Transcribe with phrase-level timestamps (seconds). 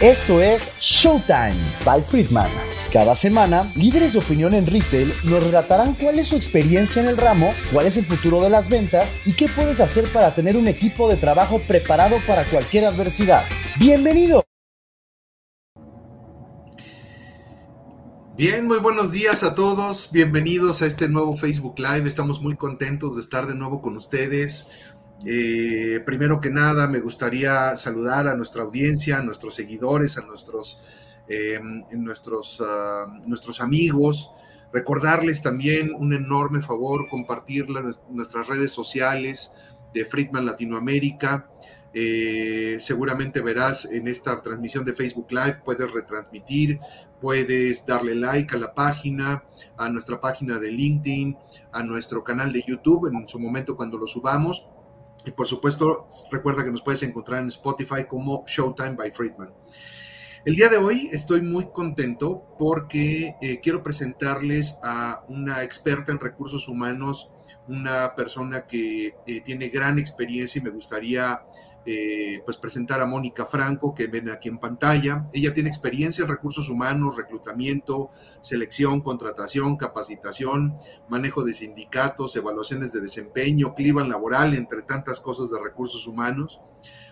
[0.00, 1.52] Esto es Showtime
[1.84, 2.50] by Friedman.
[2.90, 7.18] Cada semana, líderes de opinión en retail nos relatarán cuál es su experiencia en el
[7.18, 10.68] ramo, cuál es el futuro de las ventas y qué puedes hacer para tener un
[10.68, 13.44] equipo de trabajo preparado para cualquier adversidad.
[13.78, 14.42] ¡Bienvenido!
[18.38, 20.08] Bien, muy buenos días a todos.
[20.12, 22.08] Bienvenidos a este nuevo Facebook Live.
[22.08, 24.66] Estamos muy contentos de estar de nuevo con ustedes.
[25.26, 30.80] Eh, primero que nada, me gustaría saludar a nuestra audiencia, a nuestros seguidores, a nuestros,
[31.28, 34.30] em, nuestros, ah, nuestros amigos.
[34.72, 37.66] Recordarles también un enorme favor compartir
[38.08, 39.52] nuestras redes sociales
[39.92, 41.50] de Friedman Latinoamérica.
[41.92, 46.78] Eh, seguramente verás en esta transmisión de Facebook Live, puedes retransmitir,
[47.20, 49.42] puedes darle like a la página,
[49.76, 51.36] a nuestra página de LinkedIn,
[51.72, 54.69] a nuestro canal de YouTube en su momento cuando lo subamos.
[55.26, 59.52] Y por supuesto, recuerda que nos puedes encontrar en Spotify como Showtime by Friedman.
[60.42, 66.18] El día de hoy estoy muy contento porque eh, quiero presentarles a una experta en
[66.18, 67.30] recursos humanos,
[67.68, 71.42] una persona que eh, tiene gran experiencia y me gustaría
[71.86, 75.26] eh, pues presentar a Mónica Franco, que ven aquí en pantalla.
[75.32, 78.10] Ella tiene experiencia en recursos humanos, reclutamiento,
[78.42, 80.76] selección, contratación, capacitación,
[81.08, 86.60] manejo de sindicatos, evaluaciones de desempeño, clima laboral, entre tantas cosas de recursos humanos.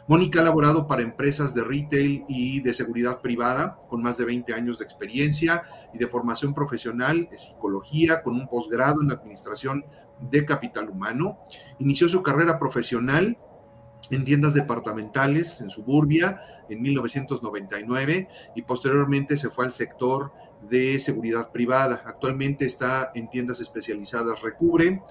[0.06, 4.54] Mónica ha laborado para empresas de retail y de seguridad privada con más de 20
[4.54, 9.84] años de experiencia y de formación profesional en psicología con un posgrado en administración
[10.20, 11.38] de capital humano.
[11.78, 13.36] Inició su carrera profesional
[14.10, 21.50] en tiendas departamentales en Suburbia en 1999 y posteriormente se fue al sector de seguridad
[21.52, 22.02] privada.
[22.04, 25.02] Actualmente está en tiendas especializadas Recubre.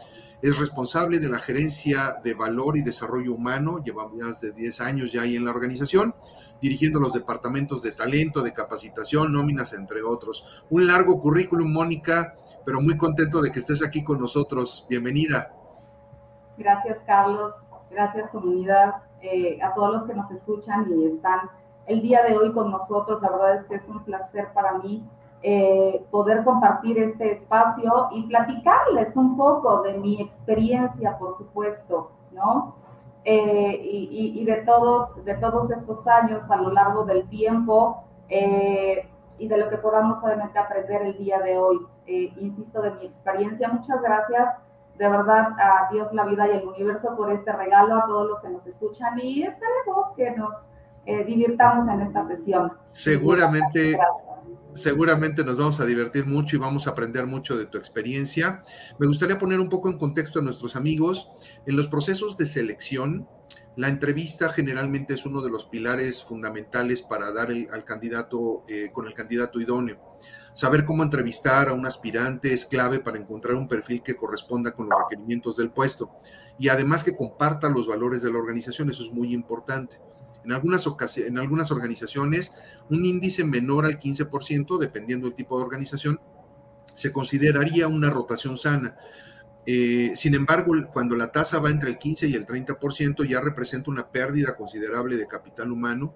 [0.42, 5.12] Es responsable de la gerencia de valor y desarrollo humano, lleva más de 10 años
[5.12, 6.14] ya ahí en la organización,
[6.62, 10.46] dirigiendo los departamentos de talento, de capacitación, nóminas, entre otros.
[10.70, 14.86] Un largo currículum, Mónica, pero muy contento de que estés aquí con nosotros.
[14.88, 15.54] Bienvenida.
[16.58, 17.54] Gracias, Carlos.
[17.90, 21.50] Gracias comunidad, eh, a todos los que nos escuchan y están
[21.88, 23.22] el día de hoy con nosotros.
[23.22, 25.04] La verdad es que es un placer para mí
[25.42, 32.76] eh, poder compartir este espacio y platicarles un poco de mi experiencia, por supuesto, ¿no?
[33.24, 39.58] Eh, y, de, todos, de todos estos años a lo largo del tiempo y de
[39.58, 41.86] lo que podamos obviamente aprender el día de hoy.
[42.06, 43.68] insisto, de mi experiencia.
[43.68, 44.50] Muchas gracias
[44.98, 48.42] de verdad a Dios, la vida y el universo por este regalo, a todos los
[48.42, 50.54] que nos escuchan y esperemos que nos
[51.06, 52.74] eh, divirtamos en esta sesión.
[52.84, 53.98] Seguramente,
[54.74, 58.62] seguramente nos vamos a divertir mucho y vamos a aprender mucho de tu experiencia.
[59.00, 61.30] Me gustaría poner un poco en contexto a nuestros amigos.
[61.66, 63.28] En los procesos de selección,
[63.78, 69.08] la entrevista generalmente es uno de los pilares fundamentales para dar al candidato eh, con
[69.08, 70.18] el candidato idóneo.
[70.58, 74.90] Saber cómo entrevistar a un aspirante es clave para encontrar un perfil que corresponda con
[74.90, 76.10] los requerimientos del puesto
[76.58, 80.00] y además que comparta los valores de la organización, eso es muy importante.
[80.44, 80.84] En algunas,
[81.18, 82.54] en algunas organizaciones,
[82.90, 86.20] un índice menor al 15%, dependiendo del tipo de organización,
[86.96, 88.98] se consideraría una rotación sana.
[89.70, 93.92] Eh, sin embargo, cuando la tasa va entre el 15 y el 30%, ya representa
[93.92, 96.16] una pérdida considerable de capital humano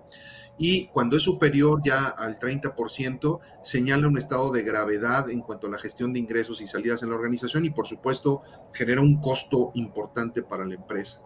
[0.57, 5.69] y cuando es superior ya al 30%, señala un estado de gravedad en cuanto a
[5.69, 8.41] la gestión de ingresos y salidas en la organización y por supuesto
[8.73, 11.19] genera un costo importante para la empresa.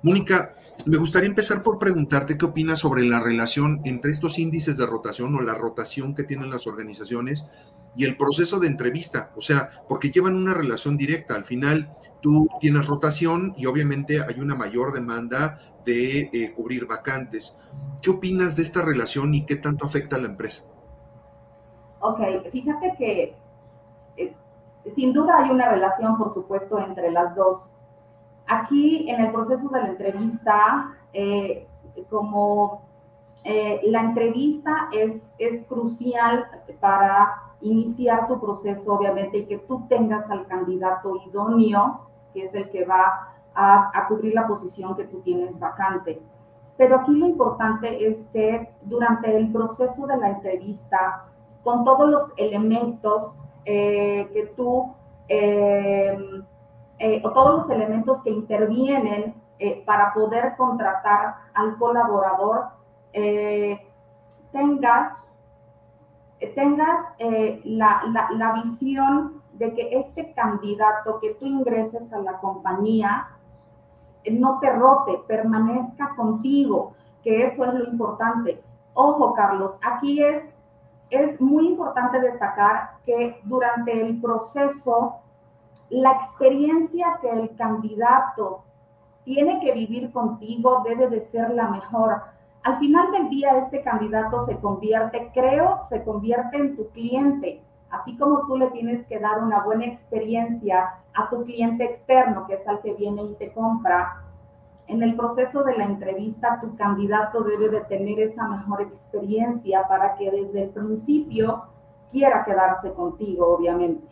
[0.00, 0.54] Mónica,
[0.86, 5.34] me gustaría empezar por preguntarte qué opinas sobre la relación entre estos índices de rotación
[5.34, 7.46] o la rotación que tienen las organizaciones
[7.96, 11.34] y el proceso de entrevista, o sea, porque llevan una relación directa.
[11.34, 17.56] Al final, tú tienes rotación y obviamente hay una mayor demanda de eh, cubrir vacantes.
[18.02, 20.64] ¿Qué opinas de esta relación y qué tanto afecta a la empresa?
[22.00, 22.20] Ok,
[22.52, 23.34] fíjate que
[24.16, 24.34] eh,
[24.94, 27.70] sin duda hay una relación, por supuesto, entre las dos.
[28.46, 31.66] Aquí en el proceso de la entrevista, eh,
[32.10, 32.86] como
[33.44, 36.44] la entrevista es, es crucial
[36.80, 42.70] para iniciar tu proceso, obviamente, y que tú tengas al candidato idóneo, que es el
[42.70, 46.22] que va a, cubrir la posición que tú tienes vacante.
[46.76, 51.24] Pero aquí lo importante es que durante el proceso de la entrevista,
[51.64, 53.34] con todos los elementos
[53.64, 54.94] eh, que tú,
[55.28, 56.16] eh,
[57.00, 59.34] eh, o todos los elementos que intervienen
[59.84, 62.66] para poder contratar al colaborador,
[64.52, 65.27] tengas,
[66.54, 67.00] tengas
[67.64, 73.28] la, la, la visión de que este candidato que tú ingreses a la compañía
[74.30, 78.62] no te rote, permanezca contigo, que eso es lo importante.
[78.94, 80.42] Ojo, Carlos, aquí es,
[81.10, 85.16] es muy importante destacar que durante el proceso,
[85.90, 88.62] la experiencia que el candidato
[89.24, 92.22] tiene que vivir contigo debe de ser la mejor.
[92.62, 97.62] Al final del día, este candidato se convierte, creo, se convierte en tu cliente.
[97.90, 102.54] Así como tú le tienes que dar una buena experiencia a tu cliente externo, que
[102.54, 104.24] es al que viene y te compra,
[104.88, 110.14] en el proceso de la entrevista tu candidato debe de tener esa mejor experiencia para
[110.14, 111.64] que desde el principio
[112.10, 114.06] quiera quedarse contigo, obviamente.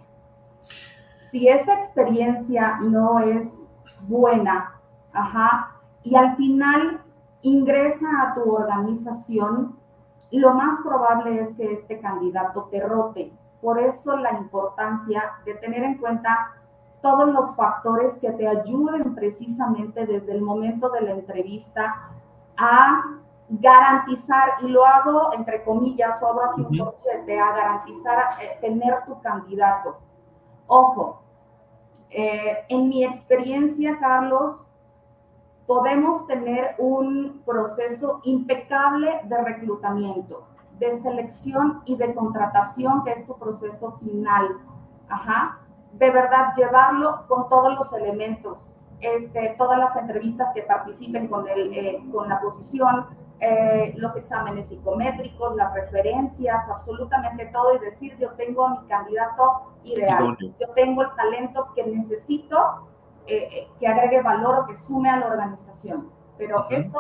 [1.31, 3.71] Si esa experiencia no es
[4.07, 4.79] buena,
[5.13, 7.01] ajá, y al final
[7.43, 9.77] ingresa a tu organización,
[10.31, 13.33] lo más probable es que este candidato te rote.
[13.61, 16.53] Por eso la importancia de tener en cuenta
[17.01, 22.11] todos los factores que te ayuden precisamente desde el momento de la entrevista
[22.57, 23.03] a
[23.49, 29.21] garantizar, y lo hago entre comillas, o aquí un corchete, a garantizar eh, tener tu
[29.21, 29.99] candidato.
[30.67, 31.23] Ojo,
[32.11, 34.66] eh, en mi experiencia, Carlos,
[35.67, 40.47] podemos tener un proceso impecable de reclutamiento,
[40.79, 44.59] de selección y de contratación, que es tu proceso final.
[45.09, 45.61] Ajá.
[45.93, 48.71] De verdad llevarlo con todos los elementos,
[49.01, 53.07] este, todas las entrevistas que participen con, el, eh, con la posición,
[53.41, 59.75] eh, los exámenes psicométricos, las referencias, absolutamente todo y decir yo tengo a mi candidato
[59.85, 62.89] ideal, yo tengo el talento que necesito
[63.27, 66.11] eh, que agregue valor o que sume a la organización.
[66.39, 66.99] Pero eso,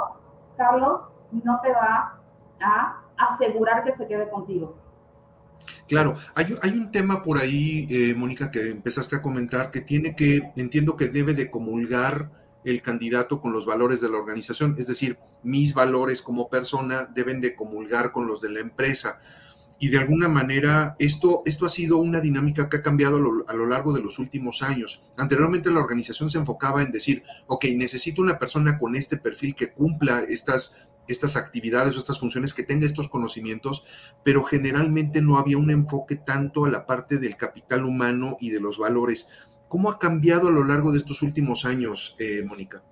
[0.56, 1.00] Carlos,
[1.30, 2.20] no te va
[2.60, 4.76] a asegurar que se quede contigo.
[5.88, 10.52] Claro, hay, un tema por ahí, eh, Mónica, que empezaste a comentar, que tiene que,
[10.56, 12.30] entiendo que debe de comulgar
[12.64, 17.40] el candidato con los valores de la organización, es decir, mis valores como persona deben
[17.40, 19.20] de comulgar con los de la empresa.
[19.78, 23.66] Y de alguna manera, esto, esto ha sido una dinámica que ha cambiado a lo,
[23.66, 25.02] largo de los últimos años.
[25.16, 29.72] Anteriormente la organización se enfocaba en decir, ok, necesito una persona con este perfil que
[29.72, 33.84] cumpla estas estas actividades o estas funciones, que tenga estos conocimientos,
[34.24, 38.58] pero generalmente no había un enfoque tanto a la parte del capital humano y de
[38.58, 39.28] los valores.
[39.68, 42.82] ¿Cómo ha cambiado a lo largo de estos últimos años, eh, Mónica?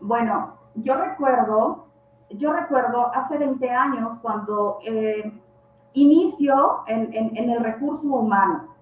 [0.00, 1.91] bueno, yo recuerdo,
[2.38, 5.32] yo recuerdo hace 20 años cuando eh,
[5.92, 8.74] inicio en, en, el recurso humano.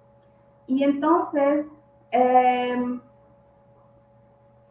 [0.67, 1.67] Y entonces,
[2.13, 3.01] eh,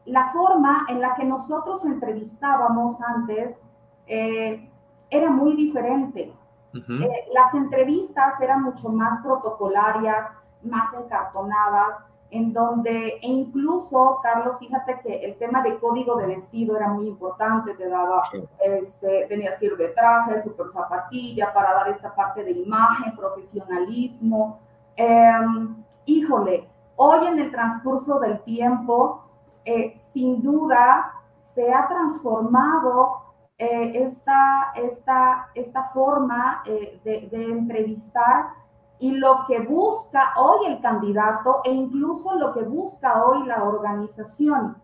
[0.05, 3.59] la forma en la que nosotros entrevistábamos antes
[4.07, 4.69] eh,
[5.09, 6.33] era muy diferente.
[6.73, 10.27] Eh, las entrevistas eran mucho más protocolarias,
[10.61, 11.97] más encartonadas,
[12.31, 17.07] en donde, e incluso, Carlos, fíjate que el tema de código de vestido era muy
[17.07, 18.21] importante, te daba,
[18.63, 24.59] este, tenías que ir de traje, super zapatilla, para dar esta parte de imagen, profesionalismo.
[24.95, 29.23] Em, híjole, hoy en el transcurso del tiempo,
[29.65, 38.51] eh, sin duda se ha transformado eh, esta, esta, esta, forma eh, de, entrevistar
[38.99, 44.77] y lo que busca hoy el candidato e incluso lo que busca hoy la organización.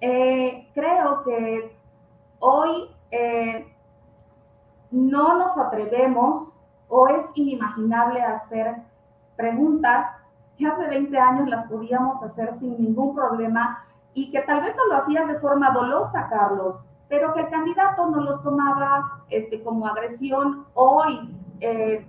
[0.00, 1.76] creo que
[2.38, 2.88] hoy
[4.90, 6.56] no nos atrevemos
[6.88, 8.76] o es inimaginable hacer
[9.36, 10.06] preguntas
[10.58, 14.86] que hace 20 años las podíamos hacer sin ningún problema y que tal vez no
[14.86, 19.86] lo hacías de forma dolosa, Carlos, pero que el candidato no los tomaba este, como
[19.86, 20.66] agresión.
[20.74, 22.06] Hoy eh,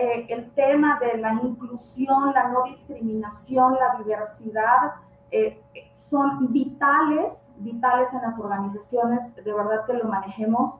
[0.00, 4.92] eh, el tema de la inclusión, la no discriminación, la diversidad
[5.30, 5.60] eh,
[5.94, 10.78] son vitales, vitales en las organizaciones, de verdad que lo manejemos.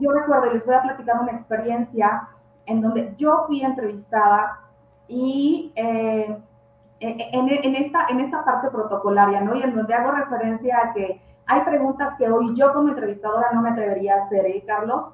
[0.00, 2.28] yo recuerdo, les voy a platicar una experiencia
[2.66, 4.60] en donde yo fui entrevistada
[5.06, 9.54] y en, esta, en esta parte protocolaria, ¿no?
[9.54, 13.62] Y en donde hago referencia a que hay preguntas que hoy yo como entrevistadora no
[13.62, 15.10] me atrevería a hacer, ¿eh, Carlos?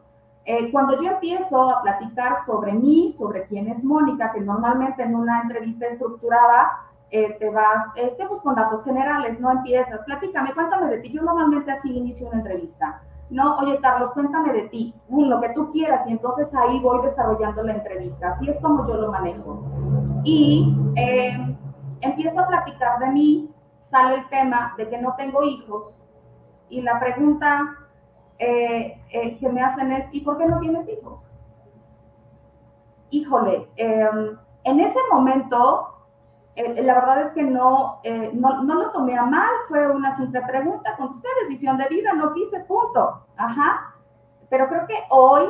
[0.46, 5.14] Eh, cuando yo empiezo a platicar sobre mí, sobre quién es Mónica, que normalmente en
[5.14, 6.70] una entrevista estructurada
[7.10, 11.12] eh, te vas, este, pues con datos generales, no empiezas, platícame, cuéntame de ti.
[11.12, 13.02] Yo normalmente así inicio una entrevista.
[13.30, 17.62] No, oye Carlos, cuéntame de ti, lo que tú quieras, y entonces ahí voy desarrollando
[17.62, 18.30] la entrevista.
[18.30, 19.62] Así es como yo lo manejo.
[20.24, 21.56] Y eh,
[22.00, 23.50] empiezo a platicar de mí,
[23.90, 26.00] sale el tema de que no tengo hijos
[26.68, 27.76] y la pregunta
[28.40, 31.30] eh, eh, que me hacen es, ¿y por qué no tienes hijos?
[33.10, 35.94] Híjole, em, en ese momento,
[36.56, 38.00] eh, la verdad es que no,
[38.32, 42.32] no, no, lo tomé a mal, fue una simple pregunta, contesté decisión de vida, no
[42.32, 43.26] quise, punto.
[43.36, 43.94] Ajá.
[44.50, 45.44] pero creo que hoy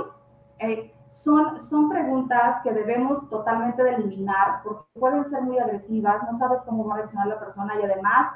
[0.60, 6.38] eh, son, son preguntas que debemos totalmente de eliminar porque pueden ser muy agresivas, no
[6.38, 8.32] sabes cómo va a reaccionar la persona y además,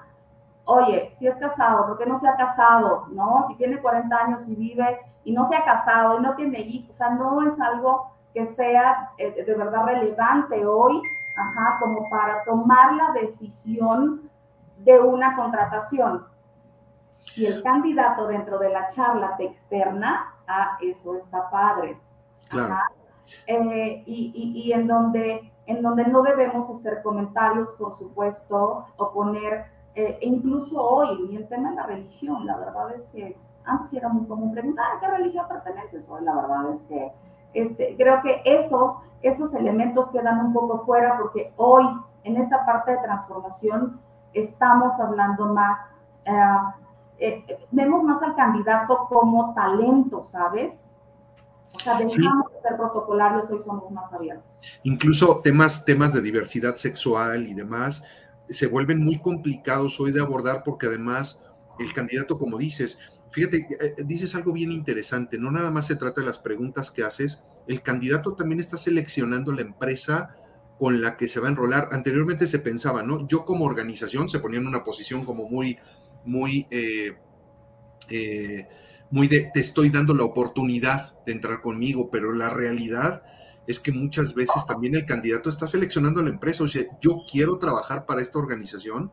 [0.64, 3.06] oye, si es casado, ¿por qué no se ha casado?
[3.10, 3.44] ¿No?
[3.48, 6.94] Si tiene 40 años y vive y no se ha casado y no tiene hijos,
[6.94, 11.00] o sea, no es algo que sea eh, de verdad relevante hoy,
[11.36, 14.30] ajá, como para tomar la decisión
[14.78, 16.26] de una contratación.
[17.36, 21.98] Y el candidato dentro de la charla te externa, ah, eso está padre.
[23.46, 30.18] Eh, y, en, donde, en donde no debemos hacer comentarios, por supuesto, o poner, eh,
[30.20, 34.08] e incluso hoy, y el tema de la religión, la verdad es que antes era
[34.08, 37.12] muy común preguntar a qué religión perteneces, hoy la verdad es que
[37.54, 41.84] este, creo que esos, esos elementos quedan un poco fuera porque hoy,
[42.24, 44.00] en esta parte de transformación,
[44.32, 45.78] estamos hablando más,
[47.18, 50.90] eh, vemos más al candidato como talento, ¿sabes?
[51.76, 54.80] O sea, dejamos de ser protocolarios, hoy somos más abiertos.
[54.82, 58.04] Incluso temas, temas de diversidad sexual y demás
[58.48, 61.40] se vuelven muy complicados hoy de abordar porque además
[61.78, 62.98] el candidato, como dices,
[63.30, 67.02] fíjate, eh, dices algo bien interesante, no nada más se trata de las preguntas que
[67.02, 70.36] haces, el candidato también está seleccionando la empresa
[70.78, 71.88] con la que se va a enrolar.
[71.92, 73.26] Anteriormente se pensaba, ¿no?
[73.28, 75.78] Yo como organización se ponía en una posición como muy,
[76.24, 76.66] muy...
[76.70, 77.16] Eh,
[78.10, 78.68] eh,
[79.10, 83.22] muy de te estoy dando la oportunidad de entrar conmigo, pero la realidad
[83.66, 87.20] es que muchas veces también el candidato está seleccionando a la empresa, o sea, yo
[87.30, 89.10] quiero trabajar para esta organización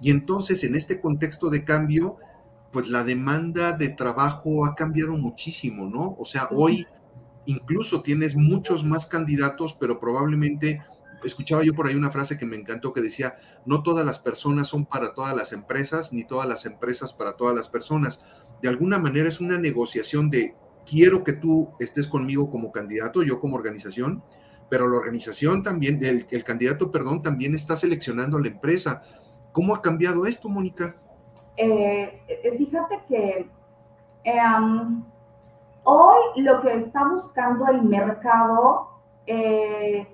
[0.00, 2.16] y entonces en este contexto de cambio,
[2.72, 6.16] pues la demanda de trabajo ha cambiado muchísimo, ¿no?
[6.18, 6.86] O sea, hoy
[7.46, 10.82] incluso tienes muchos más candidatos, pero probablemente
[11.24, 13.34] escuchaba yo por ahí una frase que me encantó que decía,
[13.64, 17.54] no todas las personas son para todas las empresas, ni todas las empresas para todas
[17.56, 18.20] las personas.
[18.60, 20.54] De alguna manera es una negociación de,
[20.88, 24.22] quiero que tú estés conmigo como candidato, yo como organización,
[24.68, 29.02] pero la organización también, el, candidato, perdón, también está seleccionando a la empresa.
[29.52, 30.96] ¿Cómo ha cambiado esto, Mónica?
[31.56, 32.20] Eh,
[32.58, 33.50] fíjate que
[34.24, 35.04] em,
[35.84, 38.88] hoy lo que está buscando el mercado
[39.26, 40.06] eh,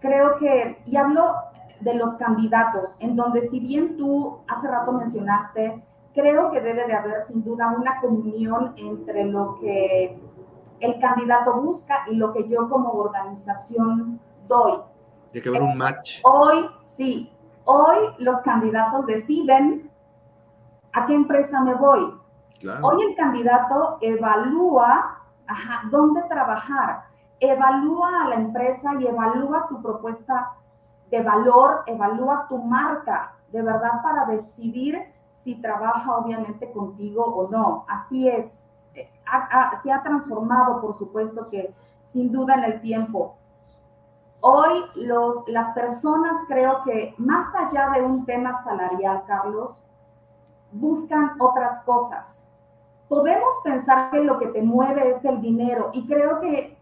[0.00, 1.34] creo que, y hablo
[1.80, 5.82] de los candidatos, en donde si bien tú hace rato mencionaste,
[6.14, 10.18] creo que debe de haber sin duda una comunión entre lo que
[10.80, 14.78] el candidato busca y lo que yo como organización doy.
[15.30, 16.20] Tiene que haber un match.
[16.24, 17.32] Hoy, sí,
[17.64, 19.90] hoy los candidatos deciden
[20.92, 22.14] a qué empresa me voy.
[22.82, 30.52] Hoy el candidato evalúa ajá, dónde trabajar evalúa a la empresa y evalúa tu propuesta
[31.10, 35.11] de valor, evalúa tu marca, de verdad para decidir
[35.44, 37.84] si trabaja obviamente contigo o no.
[37.88, 38.64] Así es.
[38.94, 39.08] Eh,
[39.82, 43.36] se ha transformado, por supuesto que sin duda en el tiempo.
[44.40, 49.84] Hoy los, las personas creo que más allá de un tema salarial, Carlos,
[50.72, 52.44] buscan otras cosas.
[53.08, 56.76] Podemos pensar que lo que te mueve es el dinero y creo que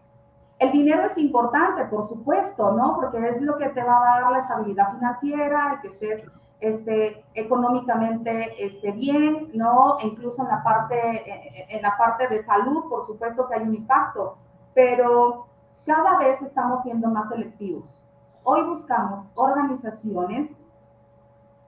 [0.59, 2.95] el dinero es importante, por supuesto, ¿no?
[2.95, 7.25] Porque es lo que te va a dar la estabilidad financiera, el que estés este,
[7.33, 9.97] económicamente esté bien, ¿no?
[9.99, 13.75] E incluso en la, parte, en la parte de salud, por supuesto que hay un
[13.75, 14.37] impacto,
[14.73, 15.47] pero
[15.85, 17.97] cada vez estamos siendo más selectivos.
[18.43, 20.49] Hoy buscamos organizaciones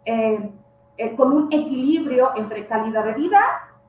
[0.05, 0.51] eh,
[0.97, 3.39] eh, con un equilibrio entre calidad de vida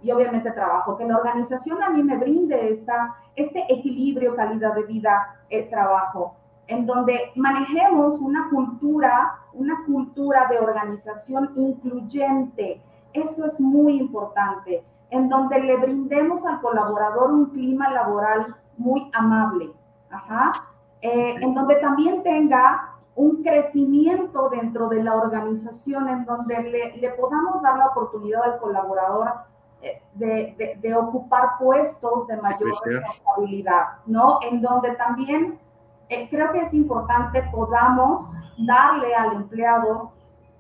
[0.01, 4.85] y obviamente trabajo, que la organización a mí me brinde esta, este equilibrio, calidad de
[4.85, 12.83] vida, eh, trabajo, en donde manejemos una cultura, una cultura de organización incluyente.
[13.13, 19.73] Eso es muy importante, en donde le brindemos al colaborador un clima laboral muy amable,
[20.11, 20.53] Ajá.
[21.01, 27.11] Eh, en donde también tenga un crecimiento dentro de la organización, en donde le, le
[27.11, 29.45] podamos dar la oportunidad al colaborador
[30.15, 34.39] de, ocupar puestos de mayor responsabilidad, ¿no?
[34.43, 35.59] En donde también
[36.09, 40.13] eh, creo que es importante podamos darle al empleado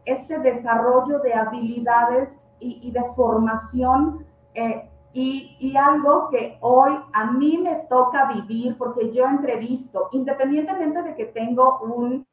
[0.04, 4.24] este desarrollo de habilidades y, de formación
[4.54, 11.14] eh, y, algo que hoy a mí me toca vivir porque yo entrevisto, independientemente de
[11.14, 12.26] que tengo un,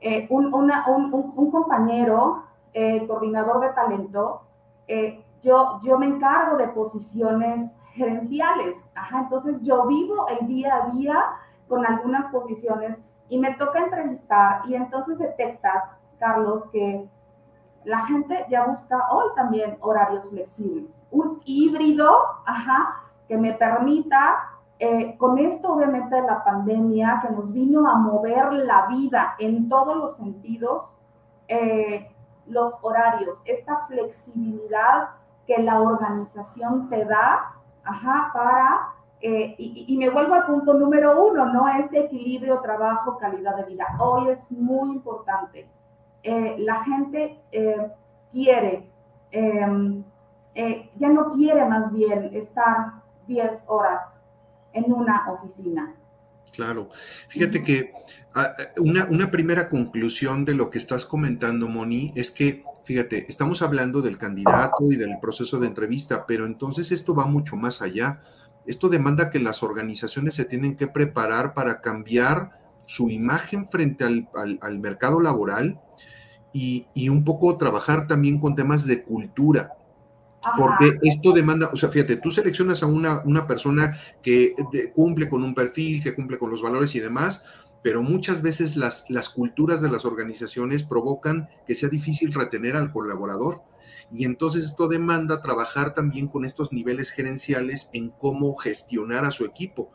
[0.00, 2.44] eh, un, un, compañero
[3.06, 4.42] coordinador de talento,
[5.42, 8.76] yo, yo me encargo de posiciones gerenciales.
[9.12, 11.24] Entonces yo vivo el día a día
[11.70, 13.00] con algunas posiciones
[13.30, 15.84] y me toca entrevistar y entonces detectas,
[16.18, 17.08] Carlos, que
[17.84, 20.90] la gente ya busca hoy también horarios flexibles.
[21.10, 22.10] Un híbrido,
[22.44, 22.96] ajá,
[23.28, 24.50] que me permita,
[24.80, 29.68] eh, con esto obviamente de la pandemia, que nos vino a mover la vida en
[29.68, 30.94] todos los sentidos,
[31.48, 32.12] eh,
[32.46, 35.10] los horarios, esta flexibilidad
[35.46, 41.52] que la organización te da ajá, para, eh, y, me vuelvo al punto número uno,
[41.52, 41.68] ¿no?
[41.68, 43.86] Este equilibrio trabajo, calidad de vida.
[43.98, 45.68] Hoy es muy importante.
[46.22, 47.38] la gente
[48.32, 48.88] quiere,
[49.30, 50.02] em,
[50.96, 54.04] ya no quiere más bien estar 10 horas
[54.72, 55.94] en una oficina.
[56.52, 56.88] Claro.
[57.28, 57.92] Fíjate que
[58.34, 63.62] ah, una, una, primera conclusión de lo que estás comentando, Moni, es que, fíjate, estamos
[63.62, 68.20] hablando del candidato y del proceso de entrevista, pero entonces esto va mucho más allá.
[68.66, 74.28] Esto demanda que las organizaciones se tienen que preparar para cambiar su imagen frente al,
[74.60, 75.80] al, mercado laboral
[76.52, 79.74] y, y, un poco trabajar también con temas de cultura.
[80.56, 84.54] Porque esto demanda, o sea, fíjate, tú seleccionas a una, una persona que
[84.94, 87.44] cumple con un perfil, que cumple con los valores y demás,
[87.82, 92.90] pero muchas veces las, las culturas de las organizaciones provocan que sea difícil retener al
[92.90, 93.62] colaborador.
[94.12, 99.44] Y entonces esto demanda trabajar también con estos niveles gerenciales en cómo gestionar a su
[99.44, 99.90] equipo.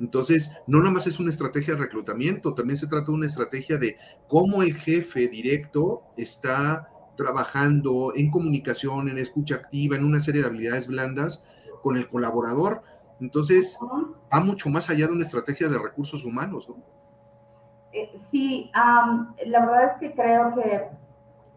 [0.00, 3.78] Entonces, no nada más es una estrategia de reclutamiento, también se trata de una estrategia
[3.78, 3.96] de
[4.28, 10.46] cómo el jefe directo está trabajando en comunicación, en escucha activa, en una serie de
[10.46, 11.42] habilidades blandas
[11.82, 12.82] con el colaborador.
[13.20, 13.76] Entonces,
[14.32, 16.76] va mucho más allá de una estrategia de recursos humanos, ¿no?
[17.92, 20.88] Eh, sí, la verdad es que creo que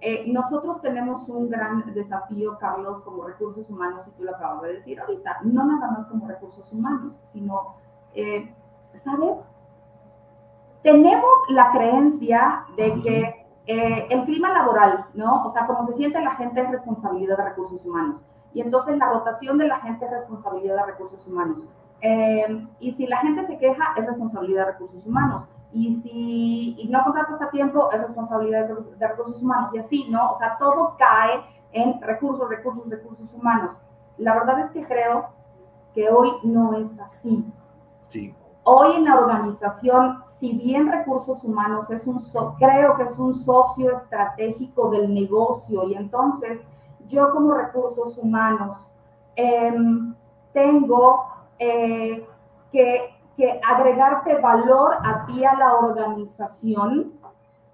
[0.01, 4.73] eh, nosotros tenemos un gran desafío, Carlos, como recursos humanos, y tú lo acabas de
[4.73, 7.75] decir ahorita, no nada más como recursos humanos, sino,
[8.15, 8.51] eh,
[8.95, 9.35] ¿sabes?
[10.81, 15.45] Tenemos la creencia de que eh, el clima laboral, ¿no?
[15.45, 18.21] O sea, cómo se siente la gente es responsabilidad de recursos humanos.
[18.55, 21.67] Y entonces la rotación de la gente es responsabilidad de recursos humanos.
[22.01, 25.43] Eh, y si la gente se queja, es responsabilidad de recursos humanos.
[25.71, 29.73] Y si no contratas a tiempo, es responsabilidad de, recursos humanos.
[29.73, 30.31] Y así, ¿no?
[30.31, 33.79] O sea, todo cae en recursos, recursos, recursos humanos.
[34.17, 35.29] La verdad es que creo
[35.93, 37.45] que hoy no es así.
[38.07, 38.35] Sí.
[38.63, 42.21] Hoy en la organización, si bien recursos humanos es un,
[42.59, 46.61] creo que es un socio estratégico del negocio y entonces
[47.07, 48.77] yo como recursos humanos
[49.35, 50.13] em,
[50.53, 51.25] tengo
[51.61, 52.27] eh,
[52.71, 53.17] que,
[53.67, 57.13] agregarte valor a ti, a la organización,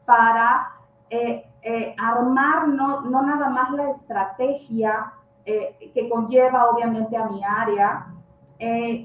[0.05, 0.69] para
[1.09, 5.13] eh, eh, armar no, no, nada más la estrategia
[5.45, 8.07] que conlleva obviamente a mi área,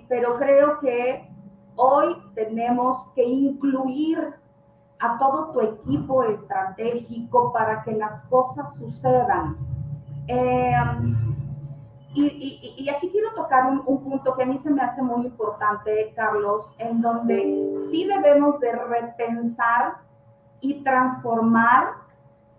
[0.09, 1.33] pero creo que
[1.77, 4.35] Hoy tenemos que incluir
[4.99, 9.57] a todo tu equipo estratégico para que las cosas sucedan.
[12.15, 16.13] Em, y, aquí quiero tocar un, punto que a mí se me hace muy importante,
[16.15, 19.97] Carlos, en donde sí debemos de repensar
[20.61, 21.95] y transformar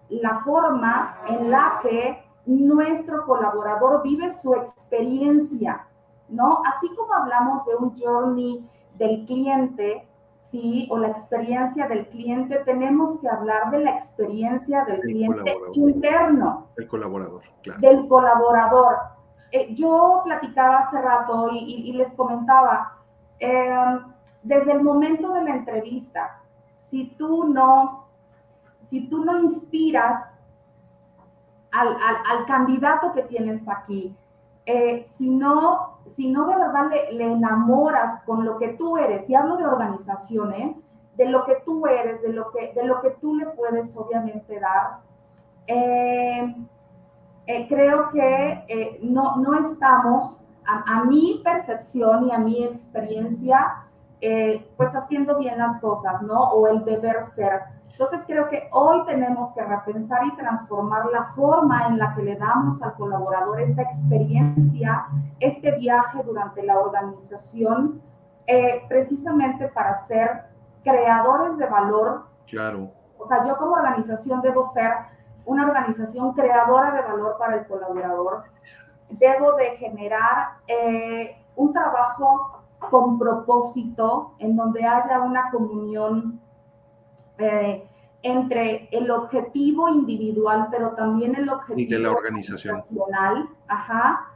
[0.09, 5.87] la forma en la que nuestro colaborador vive su experiencia,
[6.29, 6.61] ¿no?
[6.65, 10.07] Así como hablamos de un journey del cliente,
[10.41, 16.67] sí, o la experiencia del cliente, tenemos que hablar de la experiencia del cliente interno.
[16.75, 17.79] El colaborador, claro.
[17.79, 19.12] Del colaborador.
[19.55, 22.97] Eh, yo platicaba hace rato y, les comentaba,
[23.37, 24.01] em,
[24.41, 26.41] desde el momento de la entrevista,
[26.89, 28.07] si tú no,
[28.89, 30.27] si tú no inspiras
[31.69, 34.15] al, al candidato que tienes aquí,
[34.65, 39.35] eh, si, no, si no de verdad le, enamoras con lo que tú eres, y
[39.35, 40.75] hablo de organización, ¿eh?
[41.15, 44.59] de lo que tú eres, de lo que, de lo que tú le puedes obviamente
[44.59, 45.01] dar,
[45.67, 46.55] eh,
[47.45, 53.83] creo que no, no estamos, a, a, mi percepción y a mi experiencia,
[54.77, 56.51] pues haciendo bien las cosas, ¿no?
[56.51, 57.61] O el deber ser.
[57.93, 62.35] Entonces creo que hoy tenemos que repensar y transformar la forma en la que le
[62.35, 65.05] damos al colaborador esta experiencia,
[65.39, 68.01] este viaje durante la organización,
[68.47, 70.45] eh, precisamente para ser
[70.83, 72.25] creadores de valor.
[72.47, 72.89] Claro.
[73.19, 74.91] O sea, yo como organización debo ser
[75.45, 78.43] una organización creadora de valor para el colaborador.
[79.09, 86.39] Debo de generar eh, un trabajo con propósito en donde haya una comunión
[87.37, 87.87] eh,
[88.21, 92.83] entre el objetivo individual, pero también el objetivo de la organización.
[93.67, 94.29] ajá,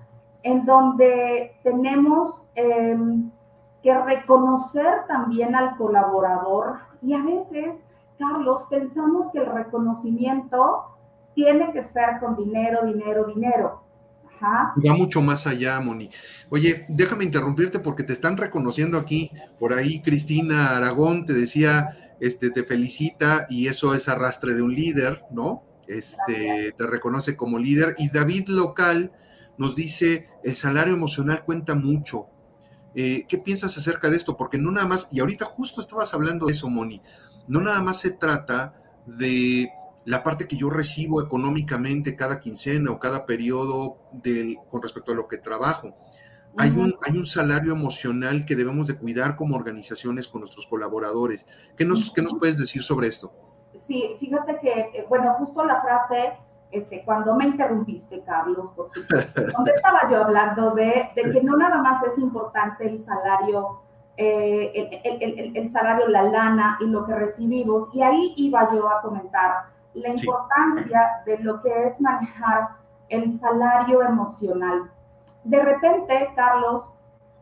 [0.44, 3.32] en donde tenemos em,
[3.82, 7.78] que reconocer también al colaborador y a veces,
[8.20, 10.97] Carlos, pensamos que el reconocimiento
[11.38, 13.84] tiene que ser con dinero, dinero, dinero.
[14.42, 16.10] Va mucho más allá, Moni.
[16.50, 19.30] Oye, déjame interrumpirte porque te están reconociendo aquí.
[19.60, 24.74] Por ahí Cristina Aragón te decía, este, te felicita y eso es arrastre de un
[24.74, 25.64] líder, ¿no?
[25.88, 27.96] Este, te reconoce como líder.
[28.00, 29.12] Y David Local
[29.60, 32.26] nos dice, el salario emocional cuenta mucho.
[32.96, 34.38] Eh, ¿Qué piensas acerca de esto?
[34.38, 37.00] Porque no nada más, y ahorita justo estabas hablando de eso, Moni,
[37.48, 38.74] no nada más se trata
[39.06, 39.70] de
[40.08, 45.16] la parte que yo recibo económicamente cada quincena o cada periodo del, con respecto a
[45.16, 45.90] lo que trabajo.
[46.58, 51.46] Hay un, hay un salario emocional que debemos de cuidar como organizaciones con nuestros colaboradores.
[51.76, 53.34] ¿Qué nos, ¿qué nos puedes decir sobre esto?
[53.86, 56.38] Sí, fíjate que, eh, bueno, justo la frase,
[56.72, 61.58] este, cuando me interrumpiste, Carlos, por supuesto, donde estaba yo hablando de, de, que no
[61.58, 63.82] nada más es importante el salario,
[64.16, 68.74] eh, el, el, el, el, salario, la lana y lo que recibimos, y ahí iba
[68.74, 72.70] yo a comentar la importancia de lo que es manejar
[73.10, 74.92] el salario emocional.
[75.44, 76.92] De repente, Carlos,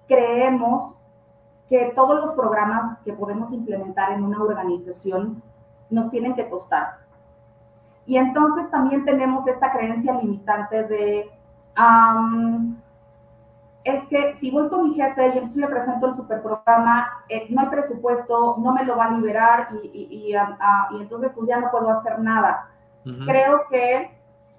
[0.08, 0.96] creemos
[1.70, 5.42] que todos los programas que podemos implementar en una organización
[5.90, 7.00] nos tienen que costar.
[8.06, 11.32] Y entonces también tenemos esta creencia limitante de,
[13.86, 17.62] es que si voy con mi jefe y entonces le presento el superprograma, eh, no
[17.62, 21.70] hay presupuesto, no me lo va a liberar y, y, y, entonces pues ya no
[21.70, 22.68] puedo hacer nada.
[23.28, 24.10] Creo que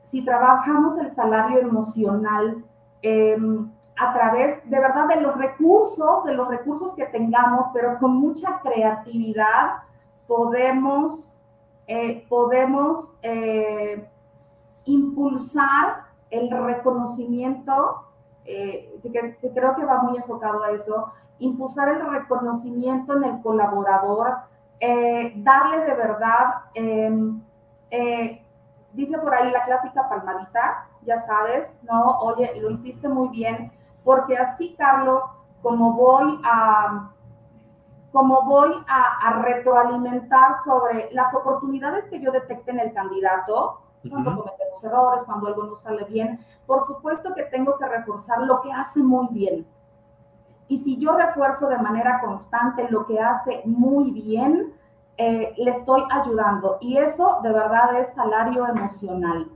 [0.04, 2.64] si trabajamos el salario emocional
[3.02, 8.16] em, a través de verdad de los recursos, de los recursos que tengamos, pero con
[8.16, 9.78] mucha creatividad,
[10.28, 11.34] podemos,
[11.88, 14.08] eh, podemos eh,
[14.84, 18.06] impulsar el reconocimiento
[18.46, 24.36] eh, que, creo que va muy enfocado a eso, impulsar el reconocimiento en el colaborador,
[24.80, 27.42] eh, darle de verdad, em,
[27.90, 28.42] eh,
[28.92, 32.18] dice por ahí la clásica palmadita, ya sabes, ¿no?
[32.20, 33.72] Oye, lo hiciste muy bien,
[34.04, 35.24] porque así, Carlos,
[35.62, 37.10] como voy a
[38.12, 44.36] como voy a, a retroalimentar sobre las oportunidades que yo detecte en el candidato, cuando
[44.36, 46.40] cometemos errores, cuando algo no sale bien.
[46.66, 49.66] Por supuesto que tengo que reforzar lo que hace muy bien.
[50.68, 54.74] Y si yo refuerzo de manera constante lo que hace muy bien,
[55.16, 56.78] eh, le estoy ayudando.
[56.80, 59.48] Y eso de verdad es salario emocional.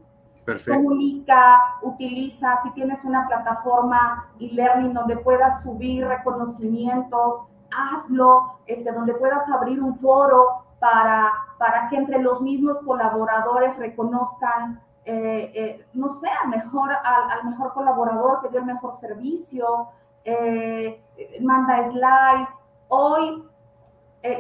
[0.44, 0.81] Perfecto.
[0.81, 9.48] Comunica, utiliza, si tienes una plataforma e-learning donde puedas subir reconocimientos, hazlo, este, donde puedas
[9.48, 16.27] abrir un foro para, para que entre los mismos colaboradores reconozcan, eh, eh, no sé,
[16.42, 19.88] al mejor, al, mejor colaborador que dio el mejor servicio,
[20.25, 21.03] eh,
[21.42, 22.49] manda slide.
[22.88, 23.44] Hoy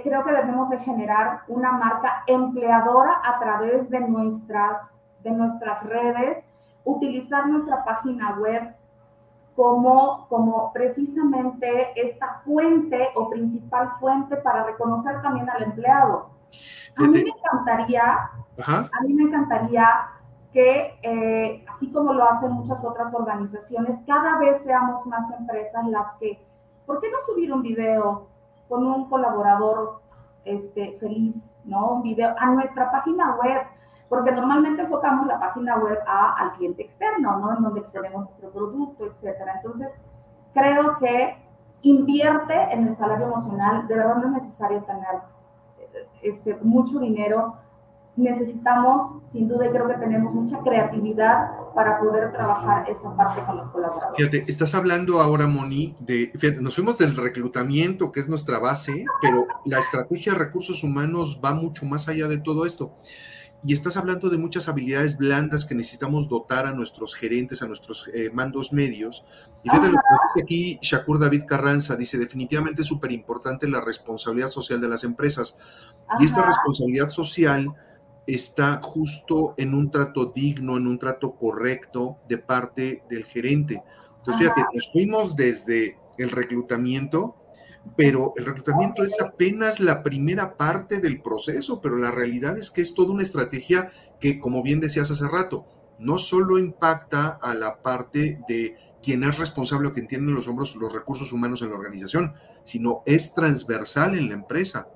[0.02, 4.78] creo que debemos de generar una marca empleadora a través de nuestras,
[5.22, 6.42] de nuestras redes,
[6.84, 8.74] utilizar nuestra página web
[9.54, 16.39] como, como precisamente esta fuente o principal fuente para reconocer también al empleado.
[16.96, 18.30] A mí me encantaría,
[18.66, 19.86] a mí me encantaría
[20.52, 26.14] que, eh, así como lo hacen muchas otras organizaciones, cada vez seamos más empresas las
[26.16, 26.44] que,
[26.86, 28.26] ¿por qué no subir un video
[28.68, 30.00] con un colaborador
[30.44, 31.92] este, feliz, ¿no?
[31.92, 33.62] Un video a nuestra página web,
[34.08, 37.56] porque normalmente enfocamos la página web a, al cliente externo, ¿no?
[37.56, 39.54] En donde exponemos nuestro producto, etcétera.
[39.56, 39.88] Entonces,
[40.52, 41.36] creo que
[41.82, 45.20] invierte en el salario emocional, de verdad no es necesario tener
[46.22, 47.56] este, mucho dinero.
[48.16, 53.56] Necesitamos, sin duda, y creo que tenemos mucha creatividad para poder trabajar esa parte con
[53.56, 54.16] los colaboradores.
[54.16, 59.04] Fíjate, estás hablando ahora, Moni, de, fíjate, nos fuimos del reclutamiento, que es nuestra base,
[59.22, 62.92] pero la estrategia de recursos humanos va mucho más allá de todo esto
[63.62, 68.08] y estás hablando de muchas habilidades blandas que necesitamos dotar a nuestros gerentes, a nuestros
[68.14, 69.24] eh, mandos medios.
[69.62, 73.82] Y fíjate lo que dice aquí Shakur David Carranza, dice, definitivamente es súper importante la
[73.82, 75.58] responsabilidad social de las empresas.
[76.18, 77.74] Y esta responsabilidad social
[78.26, 83.82] está justo en un trato digno, en un trato correcto de parte del gerente.
[84.18, 87.36] Entonces, fíjate, nos fuimos desde el reclutamiento
[87.96, 92.82] pero el reclutamiento es apenas la primera parte del proceso, pero la realidad es que
[92.82, 93.90] es toda una estrategia
[94.20, 95.66] que, como bien decías hace rato,
[95.98, 100.48] no solo impacta a la parte de quien es responsable o quien tiene en los
[100.48, 104.88] hombros los recursos humanos en la organización, sino es transversal en la empresa.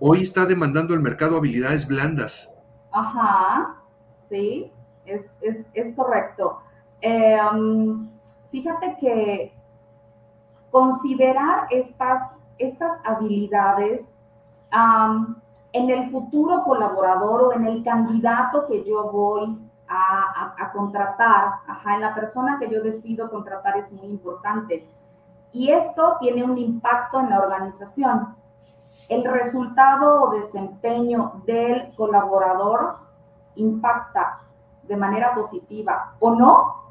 [0.00, 2.52] Hoy está demandando el mercado habilidades blandas.
[2.92, 3.82] Ajá,
[4.28, 4.72] sí,
[5.06, 5.24] es,
[5.96, 6.58] correcto.
[7.00, 8.10] Eh, um,
[8.50, 9.52] fíjate que
[10.74, 14.12] considerar estas, estas habilidades
[15.72, 19.56] en el futuro colaborador o en el candidato que yo voy
[19.86, 24.84] a, a, contratar, ajá, en la persona que yo decido contratar es muy importante.
[25.52, 28.34] Y esto tiene un impacto en la organización.
[29.08, 32.96] El resultado o desempeño del colaborador
[33.54, 34.40] impacta
[34.88, 36.82] de manera positiva o no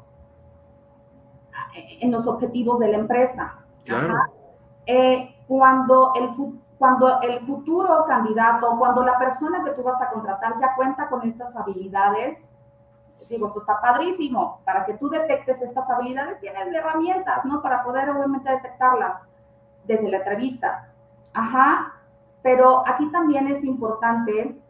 [2.00, 3.58] en los objetivos de la empresa.
[3.84, 4.14] Claro.
[4.86, 6.30] Eh, cuando, el,
[6.78, 11.26] cuando el futuro candidato, cuando la persona que tú vas a contratar ya cuenta con
[11.26, 12.38] estas habilidades,
[13.28, 14.60] digo, eso está padrísimo.
[14.64, 17.62] Para que tú detectes estas habilidades, tienes herramientas, ¿no?
[17.62, 19.16] Para poder obviamente detectarlas
[19.84, 20.88] desde la entrevista.
[21.32, 21.94] Ajá.
[22.42, 24.60] Pero aquí también es importante,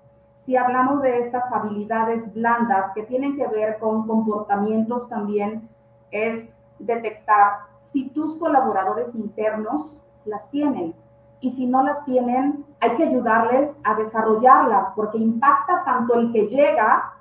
[0.44, 5.68] si hablamos de estas habilidades blandas que tienen que ver con comportamientos también,
[6.10, 6.53] es
[6.84, 10.94] detectar si tus colaboradores internos las tienen.
[11.40, 16.46] Y si no las tienen, hay que ayudarles a desarrollarlas, porque impacta tanto el que
[16.46, 17.12] llega,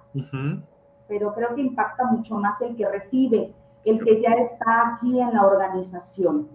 [1.07, 5.33] pero creo que impacta mucho más el que recibe, el que ya está aquí en
[5.33, 6.47] la organización.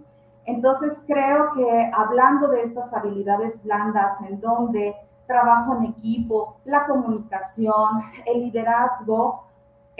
[0.45, 4.95] Entonces creo que hablando de estas habilidades blandas en donde
[5.27, 9.43] trabajo en equipo, la comunicación, el liderazgo,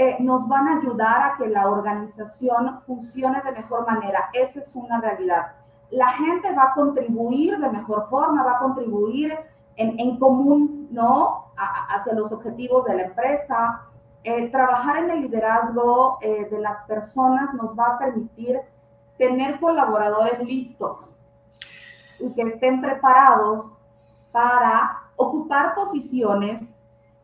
[0.01, 4.29] eh, nos van a ayudar a que la organización funcione de mejor manera.
[4.31, 5.47] Esa es una realidad.
[5.91, 9.37] La gente va a contribuir de mejor forma, va a contribuir
[9.75, 11.51] en, común, ¿no?
[11.89, 13.81] hacia los objetivos de la empresa.
[14.53, 18.61] Trabajar en el liderazgo eh, de las personas nos va a permitir
[19.17, 21.13] tener colaboradores listos
[22.21, 23.69] y que estén preparados
[24.31, 26.73] para ocupar posiciones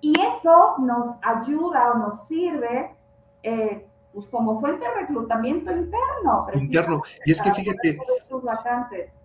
[0.06, 2.96] y eso nos ayuda o nos sirve
[3.42, 6.46] eh, pues como fuente de reclutamiento interno.
[6.54, 7.02] Interno.
[7.26, 7.98] Y es que fíjate,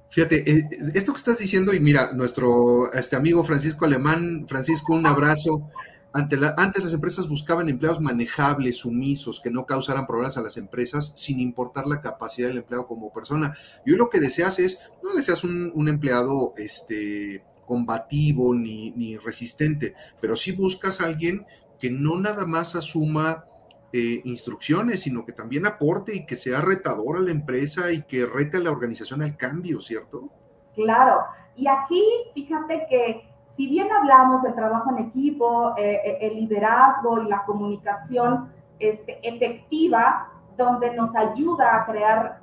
[0.08, 5.06] Fíjate, eh, esto que estás diciendo, y mira, nuestro este amigo Francisco Alemán, Francisco, un
[5.06, 5.68] abrazo.
[6.14, 10.56] Ante la, antes las empresas buscaban empleados manejables, sumisos, que no causaran problemas a las
[10.56, 13.52] empresas, sin importar la capacidad del empleado como persona.
[13.84, 19.16] Y hoy lo que deseas es, no deseas un, un empleado este, combativo ni, ni
[19.16, 21.46] resistente, pero sí buscas a alguien
[21.78, 23.44] que no nada más asuma
[23.92, 28.26] eh, instrucciones, sino que también aporte y que sea retador a la empresa y que
[28.26, 30.28] rete a la organización al cambio, ¿cierto?
[30.74, 31.22] Claro,
[31.54, 32.02] y aquí
[32.34, 33.22] fíjate que
[33.56, 39.20] si bien hablamos del trabajo en equipo, eh, eh, el liderazgo y la comunicación este,
[39.22, 42.42] efectiva, donde nos ayuda a crear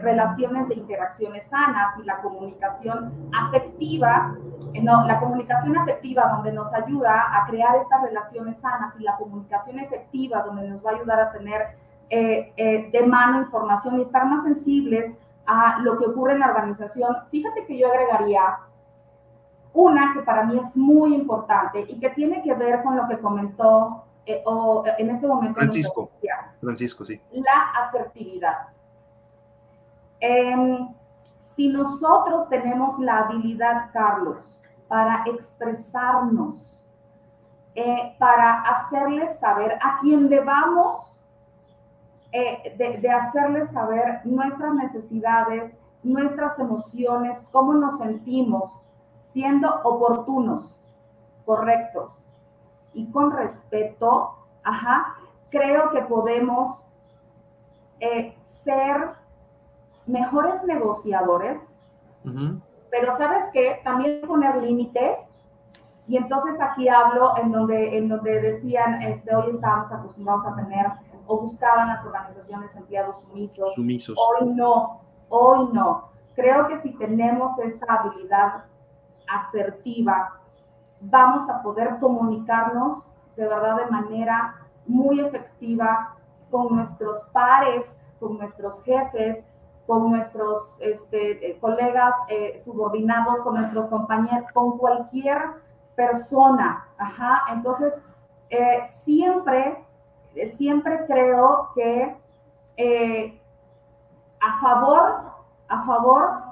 [0.00, 4.38] relaciones de interacciones sanas y la comunicación afectiva,
[4.74, 9.16] eh, no, la comunicación afectiva donde nos ayuda a crear estas relaciones sanas y la
[9.16, 14.42] comunicación efectiva donde nos va a ayudar a tener de mano información y estar más
[14.42, 17.16] sensibles a lo que ocurre en la organización.
[17.30, 18.60] Fíjate que yo agregaría
[19.72, 23.18] una que para mí es muy importante y que tiene que ver con lo que
[23.18, 25.54] comentó eh, o eh, en este momento...
[25.54, 26.10] Francisco.
[26.60, 27.20] Francisco, sí.
[27.32, 28.68] La asertividad.
[31.58, 36.80] Si nosotros tenemos la habilidad, Carlos, para expresarnos,
[37.74, 41.18] eh, para hacerles saber a quién debamos,
[42.30, 48.70] de, de hacerles saber nuestras necesidades, nuestras emociones, cómo nos sentimos,
[49.32, 50.80] siendo oportunos,
[51.44, 52.12] correctos,
[52.94, 54.36] y con respeto,
[55.50, 56.84] creo que podemos
[57.98, 59.17] eh, ser
[60.08, 61.60] mejores negociadores,
[62.90, 65.20] pero sabes qué, también poner límites.
[66.08, 70.86] Y entonces aquí hablo en donde, en donde decían, este, hoy estábamos acostumbrados a tener
[71.26, 73.74] o buscaban las organizaciones empleados sumisos.
[73.74, 74.18] Sumisos.
[74.18, 76.08] Hoy no, hoy no.
[76.34, 78.64] Creo que si tenemos esta habilidad
[79.26, 80.40] asertiva,
[81.00, 83.04] vamos a poder comunicarnos
[83.36, 84.54] de verdad de manera
[84.86, 86.16] muy efectiva
[86.50, 87.86] con nuestros pares,
[88.18, 89.44] con nuestros jefes,
[89.88, 95.38] con nuestros este, eh, colegas eh, subordinados, con nuestros compañeros, con cualquier
[95.96, 96.86] persona.
[96.98, 97.44] Ajá.
[97.50, 97.98] Entonces,
[98.50, 99.82] eh, siempre,
[100.50, 102.20] siempre creo que
[104.40, 105.22] a favor,
[105.68, 106.42] a favor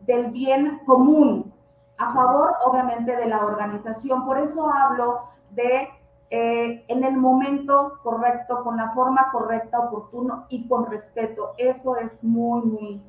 [0.00, 1.54] del bien común,
[1.96, 4.26] a favor, obviamente, de la organización.
[4.26, 5.88] Por eso hablo de
[6.30, 11.54] eh, en el momento correcto, con la forma correcta, oportuno y con respeto.
[11.58, 13.02] Eso es muy, muy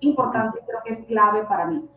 [0.00, 1.88] importante, creo que es clave para mí.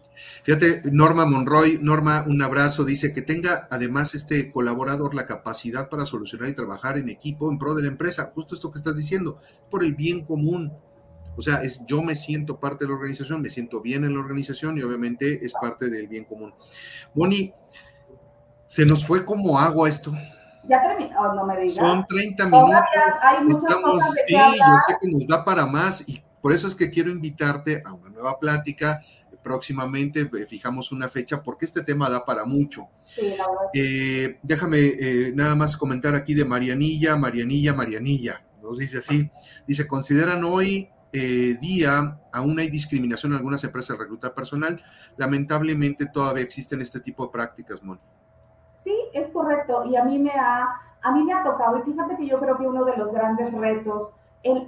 [0.43, 6.05] Fíjate, Norma Monroy, Norma, un abrazo, dice que tenga además este colaborador la capacidad para
[6.05, 9.37] solucionar y trabajar en equipo en pro de la empresa, justo esto que estás diciendo,
[9.71, 10.73] por el bien común.
[11.37, 14.19] O sea, es yo me siento parte de la organización, me siento bien en la
[14.19, 16.53] organización y obviamente es parte del bien común.
[17.15, 17.53] Moni,
[18.67, 20.11] se nos fue como agua esto.
[20.69, 21.77] Ya terminó, oh, no me digas.
[21.77, 22.73] Son 30 minutos.
[23.23, 26.75] Hay Estamos, cosas sí, yo sé que nos da para más y por eso es
[26.75, 29.01] que quiero invitarte a una nueva plática.
[29.41, 32.87] Próximamente eh, fijamos una fecha porque este tema da para mucho.
[33.03, 33.69] Sí, la verdad.
[33.73, 38.43] Eh, déjame eh, nada más comentar aquí de Marianilla, Marianilla, Marianilla.
[38.61, 39.27] Nos dice así.
[39.65, 44.79] Dice, consideran hoy día aún hay discriminación en algunas empresas de reclutar personal.
[45.17, 47.99] Lamentablemente todavía existen este tipo de prácticas, Moni.
[49.13, 49.85] Es correcto.
[49.85, 50.67] Y a mí me ha,
[51.01, 51.77] a mí me ha tocado.
[51.79, 54.13] Y fíjate que yo creo que uno de los grandes retos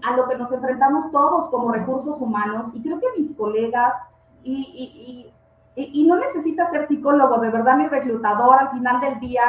[0.03, 3.95] a lo que nos enfrentamos todos como recursos humanos, y creo que mis colegas,
[4.43, 5.31] y,
[5.75, 9.43] y, no necesita ser psicólogo, de verdad, ni reclutador, al final del día,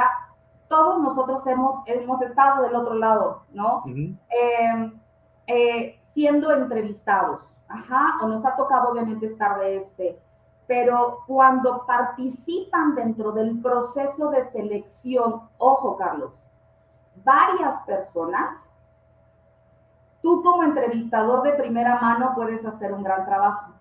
[0.69, 3.83] todos nosotros hemos, hemos estado del otro lado, ¿no?
[3.87, 4.93] Em,
[5.47, 10.19] eh, siendo entrevistados, ajá, o nos ha tocado obviamente estar de este,
[10.73, 16.43] pero cuando participan dentro del proceso de selección, ojo Carlos,
[17.23, 18.55] varias personas,
[20.23, 23.75] tú como entrevistador de primera mano puedes hacer un gran trabajo.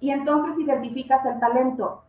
[0.00, 2.02] Y entonces identificas el talento,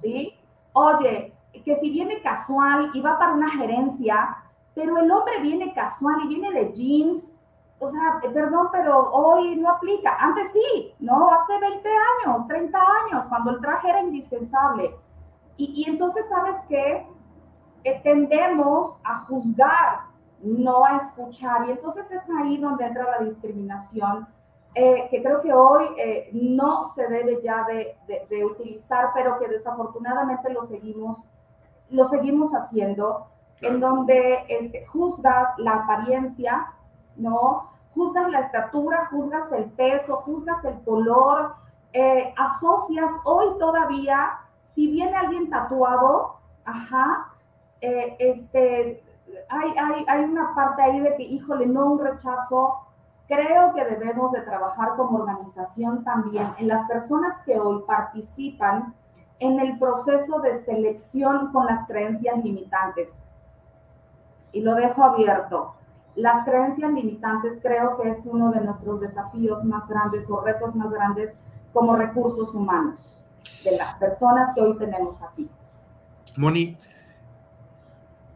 [0.00, 0.38] ¿sí?
[0.72, 1.34] Oye,
[1.66, 4.38] que si viene casual y va para una gerencia,
[4.74, 7.30] pero el hombre viene casual y viene de jeans,
[7.78, 10.16] o sea, eh, perdón, pero hoy no aplica.
[10.18, 11.30] Antes sí, ¿no?
[11.30, 14.94] Hace 20 años, 30 años, cuando el traje era indispensable.
[15.56, 17.06] Y, entonces, ¿sabes qué?
[17.84, 21.66] Eh, tendemos a juzgar no a escuchar.
[21.68, 24.28] Y entonces es ahí donde entra la discriminación,
[24.74, 30.52] eh, que creo que hoy eh, no se debe ya de, utilizar, pero que desafortunadamente
[30.52, 31.18] lo seguimos,
[31.90, 33.28] lo seguimos haciendo,
[33.60, 36.72] en donde este, juzgas la apariencia,
[37.16, 37.70] ¿no?
[37.94, 41.54] Juzgas la estatura, juzgas el peso, juzgas el color,
[41.92, 44.38] eh, asocias hoy todavía,
[44.74, 47.28] si viene alguien tatuado, ajá,
[47.80, 49.02] este,
[49.48, 52.80] hay, hay, una parte ahí de que, híjole, no un rechazo.
[53.26, 58.94] Creo que debemos de trabajar como organización también en las personas que hoy participan
[59.38, 63.10] en el proceso de selección con las creencias limitantes.
[64.52, 65.74] Y lo dejo abierto.
[66.16, 70.90] Las creencias limitantes creo que es uno de nuestros desafíos más grandes o retos más
[70.90, 71.32] grandes
[71.72, 73.16] como recursos humanos
[73.64, 75.48] de las personas que hoy tenemos aquí.
[76.36, 76.76] Moni,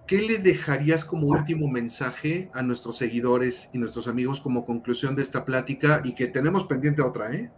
[0.06, 5.22] ¿qué le dejarías como último mensaje a nuestros seguidores y nuestros amigos como conclusión de
[5.22, 7.50] esta plática y que tenemos pendiente otra, eh?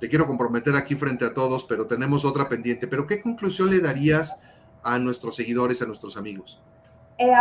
[0.00, 2.86] Te quiero comprometer aquí frente a todos, pero tenemos otra pendiente.
[2.86, 4.40] Pero ¿qué conclusión le darías
[4.82, 6.60] a nuestros seguidores, a nuestros amigos?
[7.16, 7.32] Eh,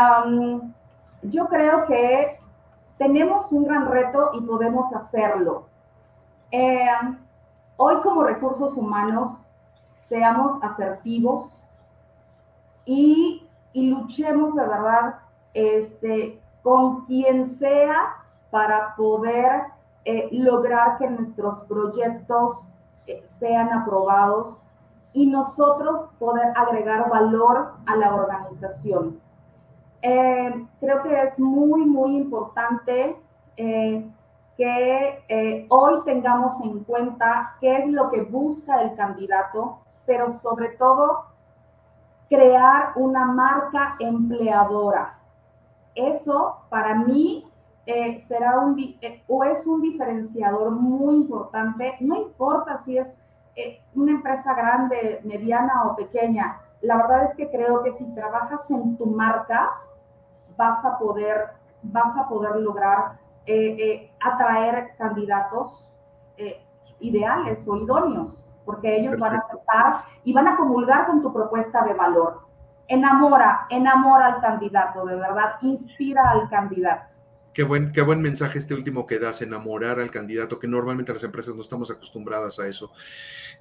[1.21, 2.39] yo creo que
[2.97, 5.67] tenemos un gran reto y podemos hacerlo.
[6.51, 6.87] Eh,
[7.77, 9.41] hoy como recursos humanos,
[9.73, 11.63] seamos asertivos
[12.85, 15.15] y luchemos de verdad
[15.53, 18.17] este, con quien sea
[18.51, 19.63] para poder
[20.05, 22.65] eh, lograr que nuestros proyectos
[23.07, 24.61] eh, sean aprobados
[25.13, 29.19] y nosotros poder agregar valor a la organización.
[30.01, 33.17] Eh, creo que es muy, muy importante
[33.55, 41.25] que hoy tengamos en cuenta qué es lo que busca el candidato, pero sobre todo
[42.29, 45.19] crear una marca empleadora.
[45.93, 47.45] Eso para mí
[47.85, 53.07] eh, será un, eh, o es un diferenciador muy importante, no importa si es
[53.55, 58.69] eh, una empresa grande, mediana o pequeña, la verdad es que creo que si trabajas
[58.69, 59.71] en tu marca,
[60.57, 61.49] vas a poder,
[61.83, 63.19] vas a poder lograr
[64.21, 65.87] atraer candidatos
[66.99, 69.93] ideales o idóneos porque ellos van a aceptar
[70.23, 72.41] y van a comulgar con tu propuesta de valor.
[72.87, 77.13] Enamora, enamora al candidato, de verdad, inspira al candidato.
[77.53, 81.23] Qué buen, qué buen mensaje este último que das, enamorar al candidato, que normalmente las
[81.23, 82.91] empresas no estamos acostumbradas a eso.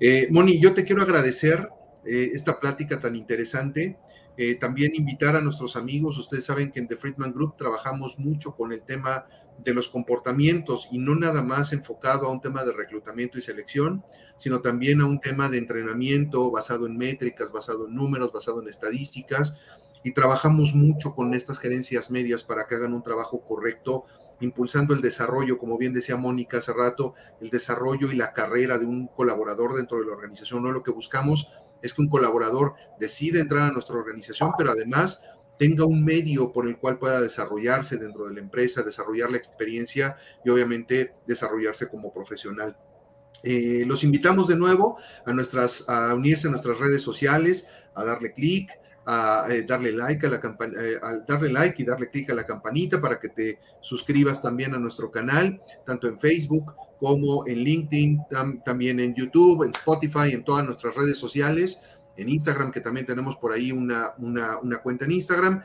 [0.01, 1.69] Eh, Moni, yo te quiero agradecer
[2.07, 3.99] eh, esta plática tan interesante.
[4.37, 8.57] Eh, también invitar a nuestros amigos, ustedes saben que en The Friedman Group trabajamos mucho
[8.57, 9.27] con el tema
[9.59, 14.05] de los comportamientos y no nada más enfocado a un tema de reclutamiento y selección,
[14.37, 18.69] sino también a un tema de entrenamiento basado en métricas, basado en números, basado en
[18.69, 19.57] estadísticas.
[20.02, 24.05] Y trabajamos mucho con estas gerencias medias para que hagan un trabajo correcto,
[24.40, 28.85] impulsando el desarrollo, como bien decía Mónica hace rato, el desarrollo y la carrera de
[28.85, 30.63] un colaborador dentro de la organización.
[30.63, 31.48] No lo que buscamos
[31.85, 35.21] es que un colaborador decida entrar a nuestra organización, pero además
[35.59, 40.17] tenga un medio por el cual pueda desarrollarse dentro de la empresa, desarrollar la experiencia
[40.43, 42.75] y obviamente desarrollarse como profesional.
[43.43, 48.33] Eh, los invitamos de nuevo a, nuestras, a unirse a nuestras redes sociales, a darle
[48.33, 48.71] clic,
[49.05, 52.99] a eh, darle like a la eh, darle like y darle clic a la campanita
[52.99, 58.23] para que te suscribas también a nuestro canal, tanto en Facebook como en LinkedIn,
[58.65, 61.81] también en YouTube, en Spotify, en todas nuestras redes sociales,
[62.17, 65.63] en Instagram, que también tenemos por ahí una, una, una cuenta en Instagram.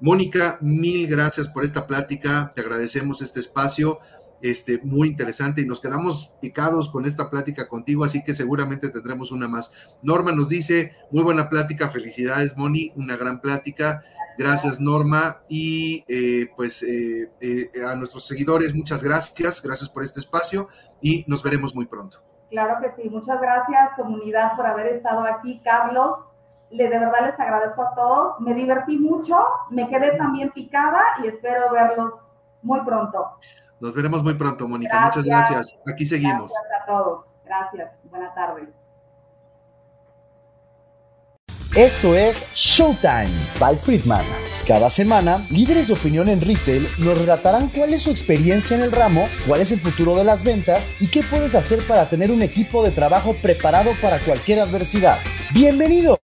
[0.00, 3.98] Mónica, mil gracias por esta plática, te agradecemos este espacio
[4.42, 9.32] este, muy interesante y nos quedamos picados con esta plática contigo, así que seguramente tendremos
[9.32, 9.70] una más.
[10.02, 14.02] Norma nos dice, muy buena plática, felicidades Moni, una gran plática.
[14.40, 20.20] Gracias Norma y eh, pues eh, eh, a nuestros seguidores muchas gracias, gracias por este
[20.20, 20.66] espacio
[21.02, 22.22] y nos veremos muy pronto.
[22.48, 26.16] Claro que sí, muchas gracias comunidad por haber estado aquí, Carlos.
[26.70, 29.36] Le, de verdad les agradezco a todos, me divertí mucho,
[29.68, 32.14] me quedé también picada y espero verlos
[32.62, 33.32] muy pronto.
[33.78, 35.02] Nos veremos muy pronto, Mónica.
[35.02, 35.78] Muchas gracias.
[35.86, 36.50] Aquí seguimos.
[36.50, 37.26] Gracias a todos.
[37.44, 37.92] Gracias.
[38.04, 38.72] Buena tarde.
[41.76, 43.28] Esto es Showtime
[43.60, 44.24] by Friedman.
[44.66, 48.90] Cada semana, líderes de opinión en retail nos relatarán cuál es su experiencia en el
[48.90, 52.42] ramo, cuál es el futuro de las ventas y qué puedes hacer para tener un
[52.42, 55.18] equipo de trabajo preparado para cualquier adversidad.
[55.52, 56.19] ¡Bienvenido!